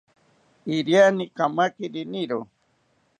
Iriani 0.75 1.23
kamaki 1.37 1.85
riniro 1.93 2.39